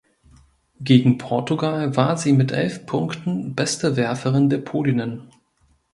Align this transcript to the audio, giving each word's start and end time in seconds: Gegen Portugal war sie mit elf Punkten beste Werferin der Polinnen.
Gegen 0.79 1.19
Portugal 1.19 1.95
war 1.95 2.17
sie 2.17 2.33
mit 2.33 2.51
elf 2.51 2.87
Punkten 2.87 3.53
beste 3.53 3.97
Werferin 3.97 4.49
der 4.49 4.57
Polinnen. 4.57 5.29